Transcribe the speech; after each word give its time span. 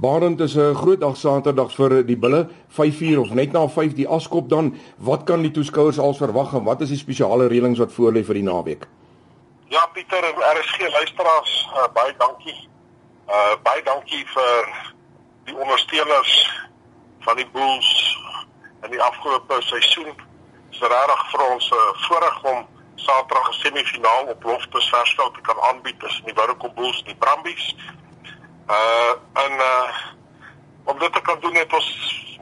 Barend 0.00 0.40
is 0.40 0.54
'n 0.56 0.74
groot 0.74 1.00
dag 1.00 1.16
Saterdag 1.16 1.72
vir 1.72 2.04
die 2.04 2.16
bulle, 2.16 2.48
5uur 2.68 3.20
of 3.20 3.30
net 3.30 3.52
na 3.52 3.68
5 3.68 3.92
die 3.94 4.08
askop 4.08 4.48
dan. 4.48 4.76
Wat 4.96 5.24
kan 5.24 5.42
die 5.42 5.50
toeskouers 5.50 5.98
als 5.98 6.16
verwag 6.16 6.52
en 6.52 6.64
wat 6.64 6.80
is 6.80 6.88
die 6.88 6.98
spesiale 6.98 7.46
reëlings 7.46 7.78
wat 7.78 7.92
voorlê 7.92 8.24
vir 8.24 8.34
die 8.34 8.42
naweek? 8.42 8.88
Ja 9.68 9.86
Pieter, 9.86 10.24
RSG 10.58 10.90
luisteraars, 10.90 11.68
uh, 11.74 11.92
baie 11.92 12.14
dankie. 12.18 12.68
Uh 13.28 13.54
baie 13.62 13.82
dankie 13.82 14.26
vir 14.26 14.90
die 15.44 15.56
ondersteuners 15.56 16.50
van 17.20 17.36
die 17.36 17.48
Bulls 17.52 18.18
in 18.82 18.90
die 18.90 19.02
afgelope 19.02 19.62
seisoen. 19.62 20.14
Dit 20.70 20.80
is 20.80 20.80
regtig 20.80 21.30
vir 21.30 21.52
ons 21.52 21.70
'n 21.70 21.74
uh, 21.74 21.98
voorreg 22.08 22.42
om 22.42 22.66
Saterdag 22.94 23.48
'n 23.48 23.52
semifinaal 23.52 24.24
op 24.24 24.42
Loftus 24.42 24.88
Versveld 24.88 25.34
te 25.34 25.40
kan 25.40 25.60
aanbied 25.60 26.00
tussen 26.00 26.24
die 26.24 26.34
Woudekom 26.34 26.74
Bulls 26.74 26.98
en 26.98 27.04
die 27.04 27.20
Brumbies. 27.22 27.76
Uh 28.68 29.12
en 29.32 29.52
uh 29.52 29.94
om 30.84 30.98
dit 30.98 31.12
te 31.12 31.20
kan 31.20 31.40
doen 31.40 31.54
het 31.54 31.72
ons 31.72 31.88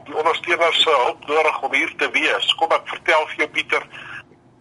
die 0.03 0.15
ondersteuners 0.15 0.81
se 0.81 0.89
hulp 0.89 1.25
nodig 1.27 1.61
om 1.61 1.73
hier 1.73 1.95
te 1.95 2.09
wees. 2.11 2.55
Kom 2.59 2.71
ek 2.75 2.87
vertel 2.91 3.27
vir 3.27 3.43
jou 3.43 3.49
Pieter, 3.55 3.85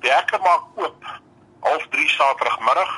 die 0.02 0.12
hekke 0.12 0.38
maak 0.42 0.78
oop 0.78 1.06
half 1.62 1.86
3 1.94 2.08
Saterdagmiddag 2.08 2.92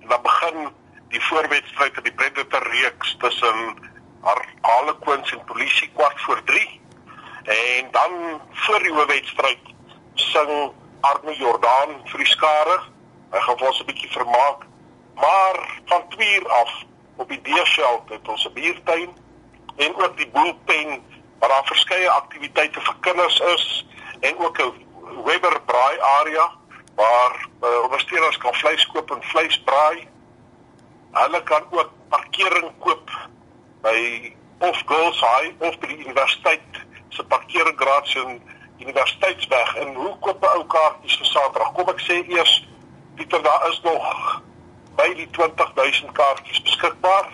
en 0.00 0.08
dan 0.08 0.22
begin 0.22 0.68
die 1.12 1.22
voorwedstryd 1.28 1.96
in 1.96 2.08
die 2.08 2.14
Predator 2.14 2.66
reeks 2.72 3.16
tussen 3.18 3.90
Harlequins 4.60 5.32
en 5.32 5.44
Polisie 5.44 5.90
kwart 5.94 6.20
voor 6.20 6.42
3. 6.44 6.80
En 7.44 7.88
dan 7.90 8.40
voor 8.64 8.82
die 8.82 8.94
wedstryd 8.94 9.72
sing 10.14 10.72
Arno 11.00 11.32
Jordaan 11.32 11.96
vir 12.12 12.24
die 12.24 12.32
skare. 12.32 12.76
Hy 13.32 13.40
gaan 13.46 13.66
ons 13.68 13.80
'n 13.80 13.86
bietjie 13.86 14.12
vermaak. 14.12 14.68
Maar 15.14 15.56
van 15.84 16.08
2 16.08 16.34
uur 16.36 16.48
af 16.48 16.72
op 17.20 17.28
die 17.28 17.40
deurveld 17.42 18.08
het 18.08 18.28
ons 18.28 18.44
'n 18.48 18.52
biertuin 18.52 19.10
en 19.76 19.94
ook 19.96 20.16
die 20.16 20.30
boelpen 20.36 20.88
waar 21.38 21.48
daar 21.48 21.72
verskeie 21.72 22.10
aktiwiteite 22.10 22.80
vir 22.80 22.96
kinders 23.00 23.40
is 23.40 23.86
en 24.20 24.38
ook 24.38 24.58
'n 24.58 24.88
Weber 25.24 25.60
braai 25.60 26.00
area 26.00 26.50
waar 26.94 27.48
uh, 27.62 27.82
ondersteuners 27.82 28.38
kan 28.38 28.54
vleis 28.54 28.86
koop 28.86 29.10
en 29.10 29.22
vleis 29.22 29.62
braai. 29.62 30.08
Hulle 31.10 31.42
kan 31.42 31.64
ook 31.70 31.90
parkering 32.08 32.70
koop 32.78 33.10
by 33.82 34.34
of 34.58 34.82
Girls 34.86 35.20
High 35.20 35.50
of 35.58 35.78
by 35.78 35.86
die 35.86 36.04
universiteit 36.04 36.62
se 37.08 37.24
parkeringgraad 37.24 38.14
in 38.14 38.42
Universiteitsweg 38.78 39.76
en 39.76 39.94
hoe 39.94 40.18
koop 40.18 40.42
'n 40.42 40.56
ou 40.56 40.64
kaartjies 40.66 41.16
vir 41.16 41.26
Saterdag? 41.26 41.72
Kom 41.72 41.88
ek 41.88 42.00
sê 42.00 42.24
eers 42.28 42.68
Pieter 43.14 43.42
daar 43.42 43.68
is 43.68 43.80
nog 43.82 44.42
by 44.96 45.14
die 45.14 45.28
20000 45.30 46.12
kaartjies 46.12 46.62
beskikbaar. 46.62 47.28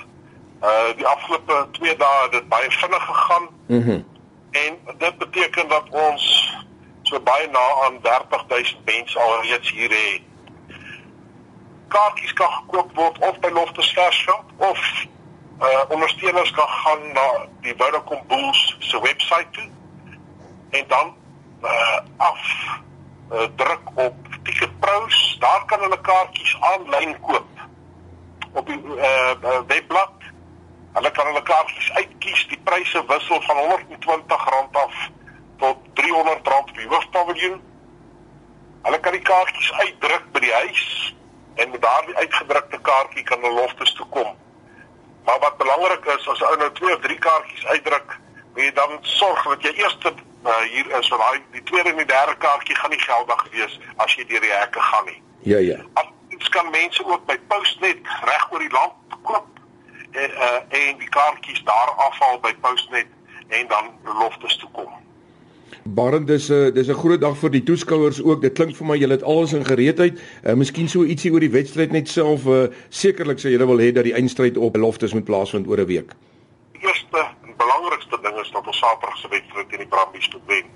Uh 0.62 0.96
die 0.96 1.06
afgelope 1.06 1.66
2 1.72 1.96
dae 1.96 2.22
het 2.22 2.32
dit 2.32 2.48
baie 2.48 2.70
vinnig 2.70 3.04
gegaan. 3.04 3.48
Mhm. 3.66 3.90
Mm 3.90 4.14
en 4.56 4.78
dit 4.98 5.18
beteken 5.18 5.68
dat 5.68 5.84
ons 5.90 6.54
so 7.02 7.20
baie 7.20 7.48
na 7.48 7.64
aan 7.84 8.00
30000 8.00 8.84
mense 8.84 9.18
alreeds 9.18 9.70
hier 9.70 9.90
het. 9.90 10.22
Kaartjies 11.88 12.32
kan 12.32 12.50
gekoop 12.50 12.94
word 12.94 13.18
of 13.18 13.38
by 13.38 13.48
Loftus 13.48 13.92
Versveld 13.92 14.44
of 14.56 15.04
uh 15.60 15.82
ondersteuners 15.88 16.50
kan 16.50 16.68
gaan 16.68 17.12
na 17.12 17.46
die 17.60 17.74
Vodacom 17.76 18.20
Bulls 18.26 18.76
se 18.78 19.00
webwerf 19.00 19.46
toe 19.50 19.68
en 20.70 20.84
dan 20.88 21.14
uh 21.62 21.98
af 22.16 22.40
uh, 23.32 23.42
druk 23.56 23.80
op 23.94 24.14
hulle 24.42 24.68
kaartjies 26.08 26.56
aanlyn 26.70 27.14
koop 27.20 27.64
op 28.52 28.66
die 28.66 28.78
uh, 28.96 29.60
webblad. 29.66 30.26
Hulle 30.96 31.10
kan 31.10 31.26
hulle 31.26 31.42
kaartjies 31.42 31.90
uitkies. 31.92 32.46
Die 32.52 32.60
pryse 32.64 33.02
wissel 33.10 33.42
van 33.48 33.56
R120 33.64 34.36
af 34.84 34.96
tot 35.60 35.76
R300 36.00 36.54
op 36.58 36.72
die 36.74 36.88
hoofpaviljoen. 36.88 37.60
Hulle 38.82 39.00
kan 39.00 39.12
die 39.12 39.26
kaartjies 39.28 39.72
uitdruk 39.72 40.32
by 40.32 40.40
die 40.46 40.54
huis 40.62 40.86
en 41.56 41.70
met 41.70 41.82
daardie 41.82 42.16
uitgedrukte 42.16 42.80
kaartjie 42.88 43.24
kan 43.28 43.40
hulle 43.40 43.60
loftes 43.60 43.92
toe 43.98 44.06
kom. 44.16 44.34
Maar 45.24 45.38
wat 45.42 45.56
belangrik 45.56 46.04
is, 46.14 46.28
as 46.28 46.42
ou 46.42 46.56
nou 46.56 46.70
2 46.72 46.94
of 46.94 47.00
3 47.00 47.18
kaartjies 47.18 47.66
uitdruk, 47.66 48.18
moet 48.54 48.62
jy 48.62 48.72
dan 48.72 48.98
sorg 49.02 49.46
dat 49.48 49.64
jy 49.64 49.72
eers 49.82 49.96
uh, 50.06 50.58
hier 50.70 50.90
is 50.98 51.08
want 51.08 51.22
daai 51.22 51.42
die 51.52 51.62
tweede 51.62 51.90
en 51.90 51.96
die 52.00 52.08
derde 52.08 52.36
kaartjie 52.36 52.76
gaan 52.76 52.92
nie 52.94 53.02
geldig 53.02 53.46
wees 53.52 53.78
as 53.96 54.14
jy 54.14 54.26
deur 54.30 54.44
die 54.44 54.52
hekke 54.52 54.80
gaan 54.80 55.08
nie. 55.10 55.22
Ja 55.46 55.58
ja. 55.58 55.78
Ons 56.34 56.48
kan 56.48 56.70
mense 56.70 57.04
ook 57.06 57.26
by 57.26 57.36
Postnet 57.46 57.98
reg 58.02 58.46
oor 58.52 58.62
die 58.64 58.72
land 58.74 59.18
koop 59.22 59.60
en 60.10 60.30
uh, 60.30 60.78
en 60.78 60.96
die 60.98 61.10
kaartjies 61.14 61.60
daar 61.68 61.92
afhaal 62.02 62.40
by 62.42 62.50
Postnet 62.64 63.06
en 63.54 63.68
dan 63.70 63.92
loftes 64.18 64.56
toe 64.58 64.68
kom. 64.72 64.90
Barend 65.82 66.26
dis 66.26 66.48
'n 66.50 66.52
uh, 66.52 66.72
dis 66.74 66.88
'n 66.88 66.98
groot 67.02 67.20
dag 67.20 67.36
vir 67.38 67.50
die 67.50 67.62
toeskouers 67.62 68.22
ook. 68.22 68.42
Dit 68.42 68.58
klink 68.58 68.74
vir 68.76 68.86
my 68.86 68.96
julle 68.98 69.14
het 69.14 69.22
alles 69.22 69.52
in 69.52 69.64
gereedheid. 69.64 70.18
Uh, 70.18 70.54
miskien 70.54 70.88
so 70.88 71.04
ietsie 71.04 71.30
oor 71.32 71.40
die 71.40 71.54
wedstryd 71.58 71.92
net 71.92 72.08
self. 72.08 72.46
Uh, 72.46 72.66
Sekerlik 72.88 73.38
sou 73.38 73.52
julle 73.52 73.66
wil 73.66 73.78
hê 73.78 73.92
dat 73.92 74.04
die 74.04 74.14
eindstryd 74.18 74.56
op 74.56 74.76
loftes 74.76 75.14
moet 75.14 75.24
plaasvind 75.24 75.68
oor 75.68 75.78
'n 75.78 75.86
week. 75.86 76.10
Die 76.72 76.82
eerste 76.82 77.22
en 77.46 77.54
belangrikste 77.56 78.18
ding 78.22 78.40
is 78.40 78.50
dat 78.50 78.66
ons 78.66 78.78
Saterdag 78.78 79.18
se 79.18 79.28
wedstryd 79.28 79.68
teen 79.68 79.78
die 79.78 79.92
Brumbies 79.94 80.28
moet 80.32 80.46
wen. 80.46 80.66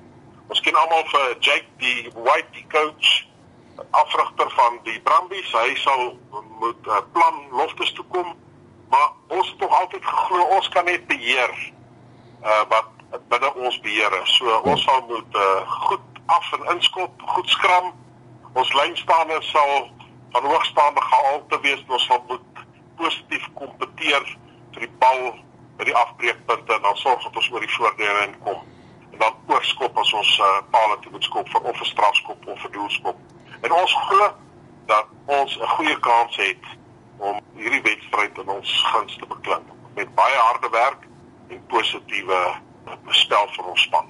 Ons 0.46 0.60
ken 0.60 0.74
almal 0.74 1.04
vir 1.06 1.36
Jake 1.40 1.66
die 1.78 2.10
White 2.14 2.52
die 2.52 2.66
coach 2.68 3.30
afrigter 3.90 4.50
van 4.50 4.78
die 4.82 5.00
Brumbies. 5.00 5.52
Hy 5.52 5.74
sal 5.74 6.18
moet 6.60 6.86
uh, 6.86 7.00
plan 7.12 7.42
loftes 7.50 7.92
toe 7.92 8.04
kom, 8.08 8.34
maar 8.88 9.12
ons 9.28 9.48
het 9.48 9.58
tog 9.58 9.80
altyd 9.80 10.04
geglo 10.04 10.44
ons 10.56 10.68
kan 10.68 10.84
net 10.84 11.06
beheer 11.06 11.54
uh 12.40 12.64
wat 12.68 12.88
binne 13.28 13.54
ons 13.54 13.80
beheer 13.80 14.22
is. 14.22 14.36
So 14.36 14.60
ons 14.64 14.84
sal 14.84 15.02
moet 15.08 15.36
uh, 15.36 15.70
goed 15.88 16.20
af 16.26 16.52
en 16.52 16.74
inskop, 16.74 17.22
goed 17.34 17.48
skram. 17.48 17.92
Ons 18.52 18.72
lynstaande 18.74 19.42
sal 19.42 19.90
van 20.30 20.44
hoogstaande 20.44 21.00
gehalte 21.00 21.60
wees. 21.60 21.84
Ons 21.88 22.06
sal 22.06 22.24
moet 22.28 22.64
positief 22.96 23.48
kompeteer 23.54 24.26
vir 24.74 24.86
die 24.86 24.92
bal 25.02 25.32
by 25.78 25.88
die 25.88 25.96
afbreekpunte 25.96 26.76
en 26.76 26.82
dan 26.84 26.96
sorg 27.00 27.22
dat 27.24 27.36
ons 27.40 27.50
oor 27.52 27.64
die 27.64 27.74
voordele 27.74 28.26
inkom. 28.28 28.62
En 29.12 29.18
dan 29.24 29.38
oorskop 29.48 29.98
as 29.98 30.12
ons 30.12 30.32
uh, 30.38 30.50
paal 30.70 30.96
toe 31.00 31.12
moet 31.14 31.24
skop 31.24 31.48
vir 31.48 31.68
of 31.72 31.80
'n 31.80 31.90
strafskop 31.92 32.46
of 32.46 32.64
'n 32.64 32.72
doelskop. 32.72 33.16
En 33.60 33.72
ons 33.72 33.94
glo 34.06 34.30
dat 34.86 35.06
ons 35.26 35.58
'n 35.58 35.66
goeie 35.66 35.98
kans 35.98 36.36
het 36.36 36.64
om 37.16 37.40
hierdie 37.54 37.82
wedstryd 37.82 38.38
in 38.38 38.48
ons 38.48 38.82
guns 38.92 39.16
te 39.16 39.26
beklim 39.26 39.64
met 39.94 40.14
baie 40.14 40.36
harde 40.36 40.68
werk 40.70 41.06
en 41.48 41.66
positiewe 41.66 42.40
spel 43.08 43.48
vir 43.48 43.64
ons 43.64 43.82
span. 43.82 44.06